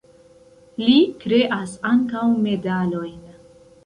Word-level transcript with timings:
Li 0.85 0.95
kreas 1.23 1.75
ankaŭ 1.89 2.23
medalojn. 2.47 3.21